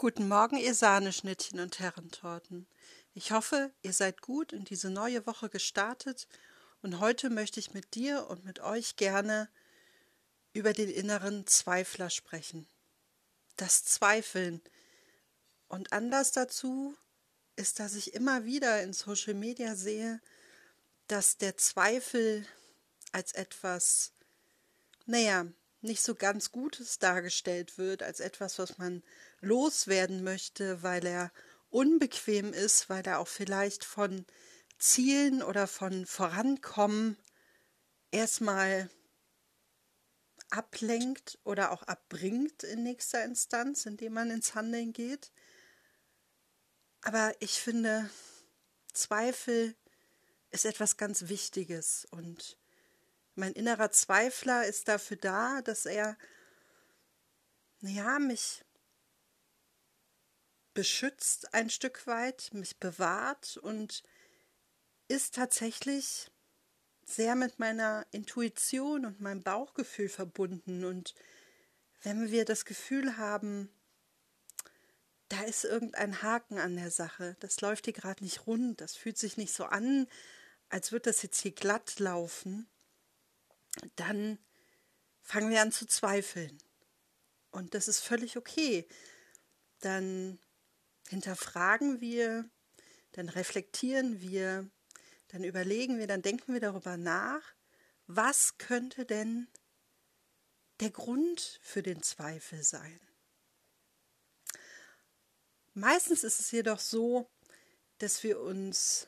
[0.00, 2.66] Guten Morgen, ihr Sahneschnittchen und Herrentorten.
[3.12, 6.26] Ich hoffe, ihr seid gut in diese neue Woche gestartet
[6.80, 9.50] und heute möchte ich mit dir und mit euch gerne
[10.54, 12.66] über den inneren Zweifler sprechen.
[13.58, 14.62] Das Zweifeln.
[15.68, 16.96] Und Anlass dazu
[17.56, 20.22] ist, dass ich immer wieder in Social Media sehe,
[21.08, 22.46] dass der Zweifel
[23.12, 24.12] als etwas,
[25.04, 25.44] naja,
[25.82, 29.02] nicht so ganz Gutes dargestellt wird, als etwas, was man
[29.40, 31.32] loswerden möchte, weil er
[31.70, 34.26] unbequem ist, weil er auch vielleicht von
[34.78, 37.16] Zielen oder von Vorankommen
[38.10, 38.90] erstmal
[40.50, 45.30] ablenkt oder auch abbringt in nächster Instanz, indem man ins Handeln geht.
[47.02, 48.10] Aber ich finde,
[48.92, 49.74] Zweifel
[50.50, 52.58] ist etwas ganz Wichtiges und
[53.40, 56.16] mein innerer Zweifler ist dafür da, dass er,
[57.80, 58.64] ja, mich
[60.74, 64.04] beschützt ein Stück weit, mich bewahrt und
[65.08, 66.30] ist tatsächlich
[67.04, 70.84] sehr mit meiner Intuition und meinem Bauchgefühl verbunden.
[70.84, 71.14] Und
[72.02, 73.68] wenn wir das Gefühl haben,
[75.28, 79.18] da ist irgendein Haken an der Sache, das läuft hier gerade nicht rund, das fühlt
[79.18, 80.06] sich nicht so an,
[80.68, 82.68] als würde das jetzt hier glatt laufen,
[83.96, 84.38] dann
[85.22, 86.58] fangen wir an zu zweifeln.
[87.50, 88.86] Und das ist völlig okay.
[89.80, 90.38] Dann
[91.08, 92.48] hinterfragen wir,
[93.12, 94.70] dann reflektieren wir,
[95.28, 97.42] dann überlegen wir, dann denken wir darüber nach,
[98.06, 99.48] was könnte denn
[100.80, 103.00] der Grund für den Zweifel sein.
[105.74, 107.30] Meistens ist es jedoch so,
[107.98, 109.06] dass wir uns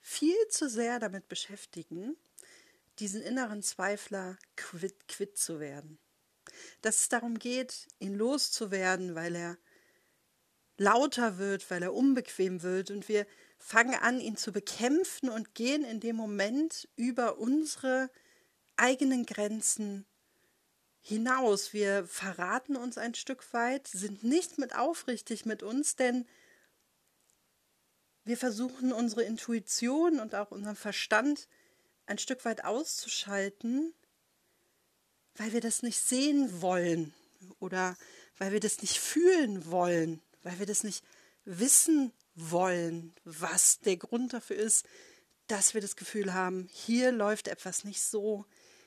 [0.00, 2.16] viel zu sehr damit beschäftigen,
[3.00, 5.98] diesen inneren Zweifler quitt, quitt zu werden.
[6.82, 9.58] Dass es darum geht, ihn loszuwerden, weil er
[10.76, 13.26] lauter wird, weil er unbequem wird und wir
[13.58, 18.10] fangen an, ihn zu bekämpfen und gehen in dem Moment über unsere
[18.76, 20.06] eigenen Grenzen
[21.02, 21.72] hinaus.
[21.72, 26.26] Wir verraten uns ein Stück weit, sind nicht mit aufrichtig mit uns, denn
[28.24, 31.48] wir versuchen unsere Intuition und auch unseren Verstand
[32.10, 33.94] ein Stück weit auszuschalten,
[35.36, 37.14] weil wir das nicht sehen wollen
[37.60, 37.96] oder
[38.36, 41.04] weil wir das nicht fühlen wollen, weil wir das nicht
[41.44, 44.86] wissen wollen, was der Grund dafür ist,
[45.46, 48.44] dass wir das Gefühl haben, hier läuft etwas nicht so,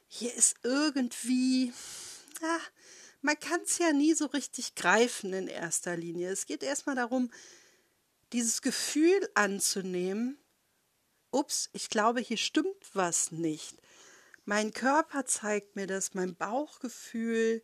[0.08, 1.74] hier ist irgendwie,
[2.42, 2.60] ah,
[3.22, 6.30] man kann es ja nie so richtig greifen in erster Linie.
[6.30, 7.32] Es geht erstmal darum,
[8.34, 10.38] dieses Gefühl anzunehmen,
[11.34, 13.78] ups, ich glaube, hier stimmt was nicht.
[14.46, 17.64] Mein Körper zeigt mir das, mein Bauchgefühl.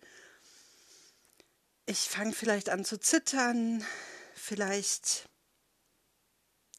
[1.86, 3.84] Ich fange vielleicht an zu zittern,
[4.34, 5.30] vielleicht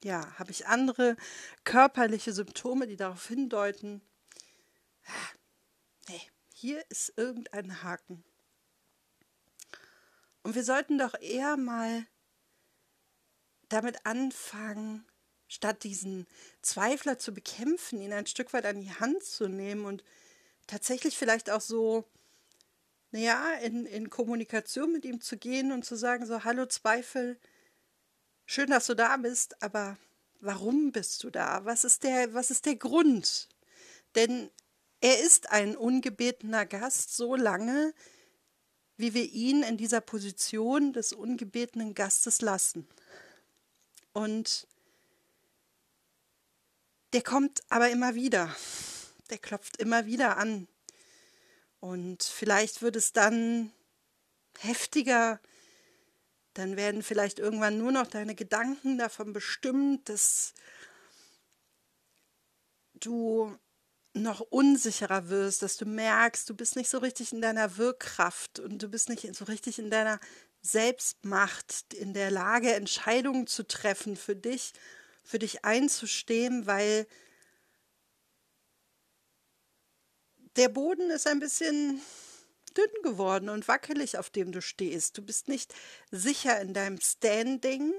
[0.03, 1.17] ja, habe ich andere
[1.65, 4.00] körperliche Symptome, die darauf hindeuten,
[5.06, 5.37] ah,
[6.09, 6.23] nee,
[6.55, 8.25] hier ist irgendein Haken.
[10.43, 12.06] Und wir sollten doch eher mal
[13.69, 15.06] damit anfangen,
[15.50, 16.27] statt diesen
[16.62, 20.05] Zweifler zu bekämpfen, ihn ein Stück weit an die Hand zu nehmen und
[20.69, 22.05] tatsächlich vielleicht auch so,
[23.11, 27.37] naja, in, in Kommunikation mit ihm zu gehen und zu sagen, so, hallo Zweifel,
[28.47, 29.99] schön, dass du da bist, aber
[30.41, 31.65] warum bist du da?
[31.65, 33.49] Was ist der, was ist der Grund?
[34.15, 34.50] Denn
[35.00, 37.93] er ist ein ungebetener Gast so lange,
[38.97, 42.87] wie wir ihn in dieser Position des ungebetenen Gastes lassen.
[44.12, 44.69] Und
[47.12, 48.54] der kommt aber immer wieder.
[49.31, 50.69] Der klopft immer wieder an.
[51.81, 53.72] Und vielleicht wird es dann
[54.59, 55.41] heftiger.
[56.54, 60.54] Dann werden vielleicht irgendwann nur noch deine Gedanken davon bestimmt, dass
[62.94, 63.56] du
[64.12, 68.82] noch unsicherer wirst, dass du merkst, du bist nicht so richtig in deiner Wirkkraft und
[68.82, 70.19] du bist nicht so richtig in deiner
[70.62, 74.73] Selbstmacht, in der Lage, Entscheidungen zu treffen für dich
[75.22, 77.06] für dich einzustehen, weil
[80.56, 82.00] der Boden ist ein bisschen
[82.76, 85.17] dünn geworden und wackelig, auf dem du stehst.
[85.19, 85.75] Du bist nicht
[86.11, 87.93] sicher in deinem Standing,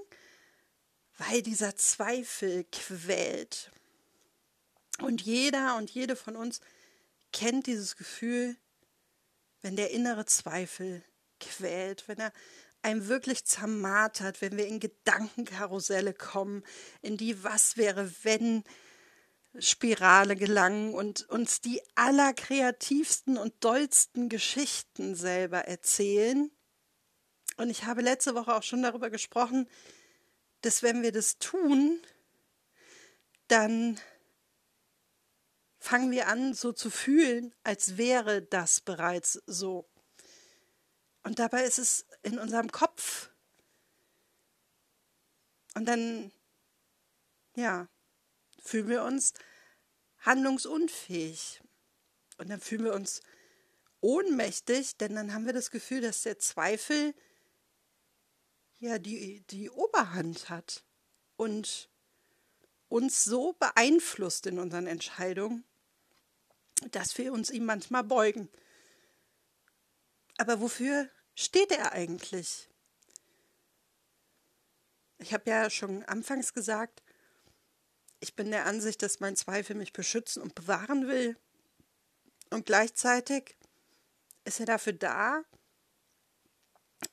[1.17, 3.71] weil dieser Zweifel quält.
[4.99, 6.61] Und jeder und jede von uns
[7.31, 8.55] kennt dieses Gefühl,
[9.61, 11.03] wenn der innere Zweifel
[11.39, 12.33] quält, wenn er
[12.81, 16.63] einem wirklich zermartert, wenn wir in Gedankenkarusselle kommen,
[17.01, 18.63] in die Was wäre, wenn
[19.59, 26.49] Spirale gelangen und uns die allerkreativsten und dollsten Geschichten selber erzählen.
[27.57, 29.67] Und ich habe letzte Woche auch schon darüber gesprochen,
[30.61, 31.99] dass wenn wir das tun,
[33.47, 33.99] dann
[35.79, 39.90] fangen wir an, so zu fühlen, als wäre das bereits so.
[41.23, 43.29] Und dabei ist es in unserem Kopf.
[45.75, 46.31] Und dann,
[47.55, 47.87] ja,
[48.61, 49.33] fühlen wir uns
[50.19, 51.61] handlungsunfähig.
[52.37, 53.21] Und dann fühlen wir uns
[54.01, 57.13] ohnmächtig, denn dann haben wir das Gefühl, dass der Zweifel
[58.79, 60.83] ja die, die Oberhand hat
[61.35, 61.89] und
[62.89, 65.63] uns so beeinflusst in unseren Entscheidungen,
[66.89, 68.49] dass wir uns ihm manchmal beugen.
[70.41, 72.67] Aber wofür steht er eigentlich?
[75.19, 77.03] Ich habe ja schon anfangs gesagt,
[78.21, 81.37] ich bin der Ansicht, dass mein Zweifel mich beschützen und bewahren will.
[82.49, 83.55] Und gleichzeitig
[84.43, 85.43] ist er dafür da,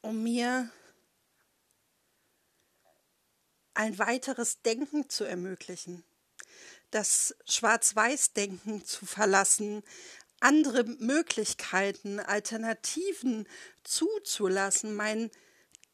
[0.00, 0.70] um mir
[3.74, 6.02] ein weiteres Denken zu ermöglichen,
[6.90, 9.82] das Schwarz-Weiß-Denken zu verlassen,
[10.40, 13.48] andere Möglichkeiten, Alternativen
[13.82, 15.30] zuzulassen, mein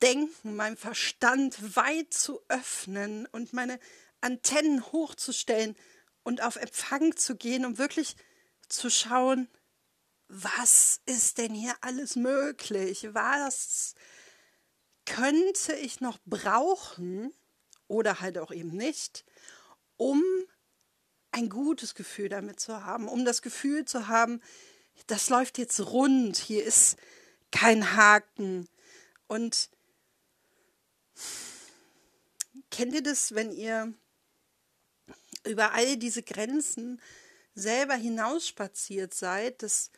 [0.03, 3.79] Denken, mein Verstand weit zu öffnen und meine
[4.21, 5.77] Antennen hochzustellen
[6.23, 8.17] und auf Empfang zu gehen, um wirklich
[8.69, 9.49] zu schauen,
[10.29, 13.09] was ist denn hier alles möglich?
[13.13, 13.95] Was
[15.05, 17.33] könnte ich noch brauchen
[17.89, 19.25] oder halt auch eben nicht,
[19.97, 20.23] um
[21.35, 24.41] ein gutes Gefühl damit zu haben, um das Gefühl zu haben,
[25.09, 26.97] das läuft jetzt rund, hier ist
[27.51, 28.69] kein Haken.
[29.27, 29.69] Und
[32.71, 33.93] kennt ihr das, wenn ihr
[35.45, 37.01] über all diese Grenzen
[37.55, 39.91] selber hinausspaziert seid, dass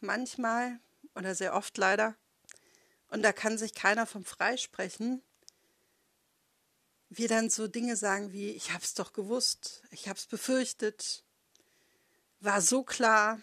[0.00, 0.80] manchmal
[1.14, 2.16] oder sehr oft leider,
[3.08, 5.22] und da kann sich keiner vom freisprechen,
[7.10, 11.24] wir dann so Dinge sagen wie, ich hab's doch gewusst, ich hab's befürchtet,
[12.38, 13.40] war so klar.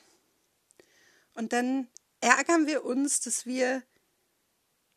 [1.33, 1.87] Und dann
[2.21, 3.83] ärgern wir uns, dass wir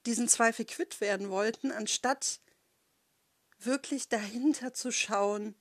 [0.06, 2.40] diesen Zweifel quitt werden wollten, anstatt
[3.58, 5.54] wirklich dahinter zu schauen,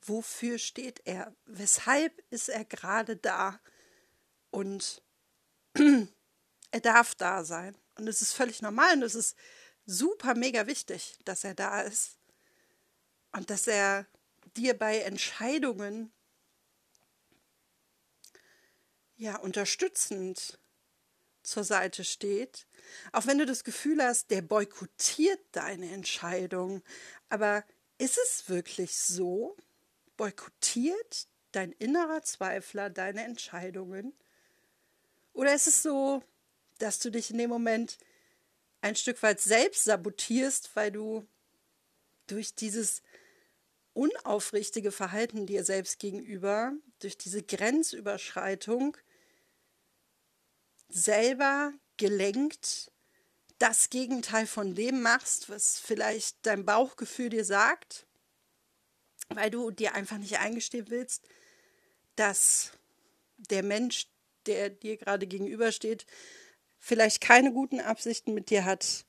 [0.00, 3.60] wofür steht er, weshalb ist er gerade da
[4.50, 5.02] und
[5.74, 7.76] er darf da sein.
[7.96, 9.36] Und es ist völlig normal und es ist
[9.86, 12.18] super mega wichtig, dass er da ist
[13.32, 14.06] und dass er
[14.56, 16.12] dir bei Entscheidungen
[19.16, 20.58] ja unterstützend
[21.42, 22.66] zur Seite steht,
[23.12, 26.82] auch wenn du das Gefühl hast, der boykottiert deine Entscheidung,
[27.28, 27.64] aber
[27.98, 29.56] ist es wirklich so?
[30.16, 34.12] Boykottiert dein innerer Zweifler deine Entscheidungen?
[35.32, 36.22] Oder ist es so,
[36.78, 37.98] dass du dich in dem Moment
[38.84, 41.26] ein Stück weit selbst sabotierst, weil du
[42.26, 43.00] durch dieses
[43.94, 48.94] unaufrichtige Verhalten dir selbst gegenüber, durch diese Grenzüberschreitung
[50.88, 52.92] selber gelenkt
[53.58, 58.06] das Gegenteil von dem machst, was vielleicht dein Bauchgefühl dir sagt,
[59.30, 61.26] weil du dir einfach nicht eingestehen willst,
[62.16, 62.72] dass
[63.38, 64.08] der Mensch,
[64.44, 66.04] der dir gerade gegenübersteht,
[66.84, 69.06] vielleicht keine guten Absichten mit dir hat,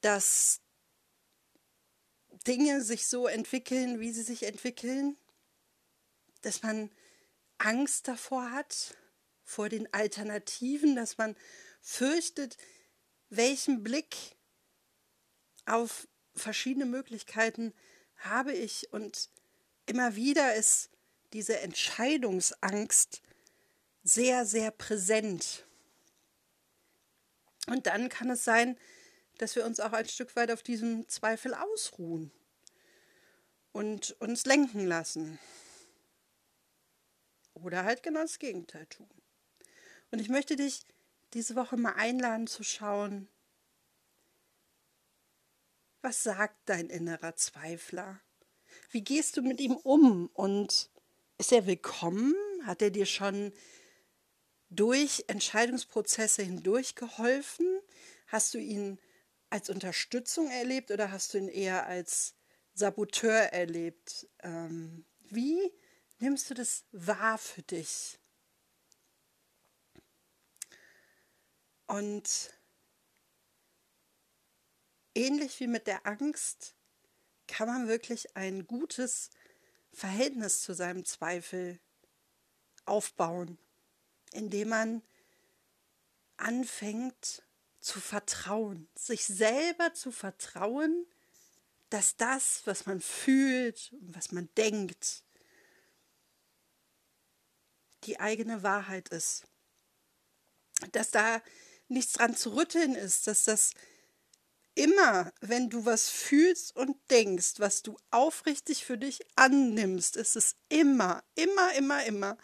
[0.00, 0.60] dass
[2.44, 5.16] Dinge sich so entwickeln, wie sie sich entwickeln,
[6.40, 6.90] dass man
[7.58, 8.96] Angst davor hat,
[9.44, 11.36] vor den Alternativen, dass man
[11.80, 12.56] fürchtet,
[13.30, 14.16] welchen Blick
[15.66, 17.74] auf verschiedene Möglichkeiten
[18.16, 19.30] habe ich und
[19.86, 20.90] immer wieder ist
[21.32, 23.22] diese Entscheidungsangst
[24.02, 25.67] sehr, sehr präsent.
[27.68, 28.78] Und dann kann es sein,
[29.38, 32.32] dass wir uns auch ein Stück weit auf diesem Zweifel ausruhen
[33.72, 35.38] und uns lenken lassen.
[37.54, 39.08] Oder halt genau das Gegenteil tun.
[40.10, 40.82] Und ich möchte dich
[41.34, 43.28] diese Woche mal einladen zu schauen,
[46.00, 48.20] was sagt dein innerer Zweifler?
[48.90, 50.30] Wie gehst du mit ihm um?
[50.32, 50.90] Und
[51.36, 52.34] ist er willkommen?
[52.64, 53.52] Hat er dir schon
[54.70, 57.66] durch Entscheidungsprozesse hindurch geholfen?
[58.26, 58.98] Hast du ihn
[59.50, 62.34] als Unterstützung erlebt oder hast du ihn eher als
[62.74, 64.28] Saboteur erlebt?
[64.42, 65.72] Ähm, wie
[66.18, 68.18] nimmst du das wahr für dich?
[71.86, 72.52] Und
[75.14, 76.74] ähnlich wie mit der Angst
[77.46, 79.30] kann man wirklich ein gutes
[79.90, 81.80] Verhältnis zu seinem Zweifel
[82.84, 83.58] aufbauen
[84.32, 85.02] indem man
[86.36, 87.42] anfängt
[87.80, 91.06] zu vertrauen, sich selber zu vertrauen,
[91.90, 95.24] dass das, was man fühlt und was man denkt,
[98.04, 99.44] die eigene Wahrheit ist.
[100.92, 101.42] Dass da
[101.88, 103.72] nichts dran zu rütteln ist, dass das
[104.74, 110.56] immer, wenn du was fühlst und denkst, was du aufrichtig für dich annimmst, ist es
[110.68, 112.38] immer, immer, immer, immer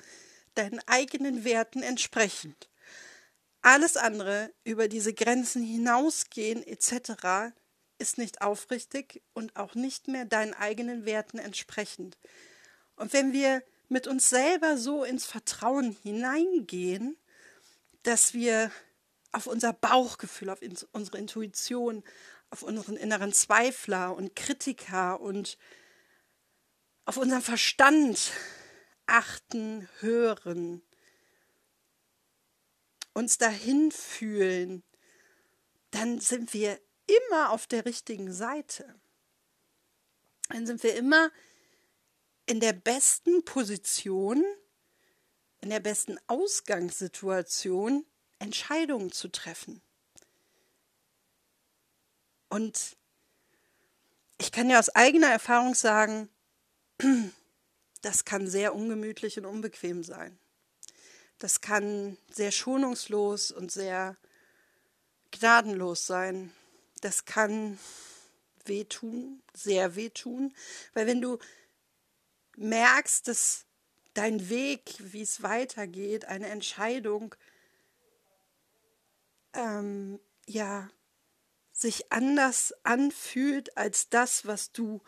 [0.55, 2.69] deinen eigenen Werten entsprechend.
[3.63, 7.55] Alles andere über diese Grenzen hinausgehen etc.
[7.99, 12.19] ist nicht aufrichtig und auch nicht mehr deinen eigenen Werten entsprechend.
[12.97, 17.17] Und wenn wir mit uns selber so ins Vertrauen hineingehen,
[18.03, 18.71] dass wir
[19.33, 20.61] auf unser Bauchgefühl, auf
[20.93, 22.05] unsere Intuition,
[22.51, 25.59] auf unseren inneren Zweifler und Kritiker und
[27.05, 28.31] auf unseren Verstand
[29.07, 30.83] achten, hören,
[33.13, 34.83] uns dahin fühlen,
[35.91, 38.95] dann sind wir immer auf der richtigen Seite.
[40.49, 41.31] Dann sind wir immer
[42.47, 44.45] in der besten Position,
[45.61, 48.05] in der besten Ausgangssituation,
[48.39, 49.81] Entscheidungen zu treffen.
[52.49, 52.97] Und
[54.39, 56.29] ich kann ja aus eigener Erfahrung sagen,
[58.05, 60.39] das kann sehr ungemütlich und unbequem sein.
[61.39, 64.17] Das kann sehr schonungslos und sehr
[65.31, 66.53] gnadenlos sein.
[67.01, 67.79] Das kann
[68.67, 70.55] wehtun, sehr wehtun,
[70.93, 71.39] weil wenn du
[72.57, 73.65] merkst, dass
[74.13, 77.35] dein Weg, wie es weitergeht, eine Entscheidung,
[79.55, 80.91] ähm, ja,
[81.73, 85.03] sich anders anfühlt als das, was du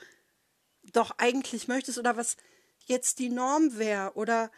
[0.93, 2.37] doch eigentlich möchtest oder was
[2.87, 4.51] jetzt die Norm wäre oder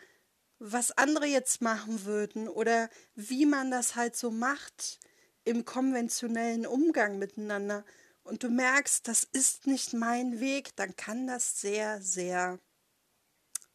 [0.58, 4.98] was andere jetzt machen würden oder wie man das halt so macht
[5.44, 7.84] im konventionellen Umgang miteinander.
[8.22, 12.58] Und du merkst, das ist nicht mein Weg, dann kann das sehr, sehr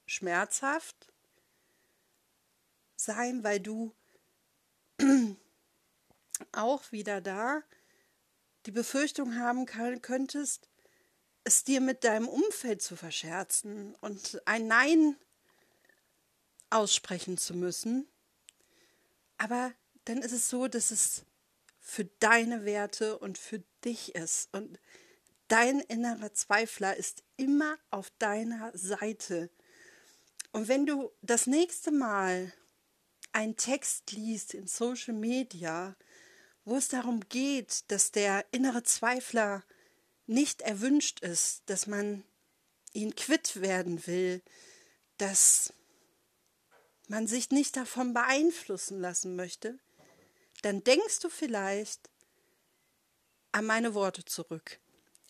[0.05, 1.07] schmerzhaft
[2.95, 3.95] sein, weil du
[6.51, 7.63] auch wieder da
[8.65, 10.69] die Befürchtung haben könntest,
[11.43, 15.17] es dir mit deinem Umfeld zu verscherzen und ein Nein
[16.69, 18.07] aussprechen zu müssen.
[19.37, 19.73] Aber
[20.05, 21.23] dann ist es so, dass es
[21.79, 24.49] für deine Werte und für dich ist.
[24.53, 24.79] Und
[25.49, 29.49] dein innerer Zweifler ist immer auf deiner Seite.
[30.51, 32.53] Und wenn du das nächste Mal
[33.33, 35.95] einen Text liest in Social Media,
[36.63, 39.63] wo es darum geht, dass der innere Zweifler
[40.25, 42.23] nicht erwünscht ist, dass man
[42.93, 44.41] ihn quitt werden will,
[45.17, 45.73] dass
[47.07, 49.77] man sich nicht davon beeinflussen lassen möchte,
[50.61, 52.09] dann denkst du vielleicht
[53.51, 54.79] an meine Worte zurück.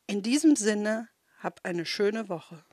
[0.08, 1.10] In diesem Sinne,
[1.40, 2.64] hab eine schöne Woche.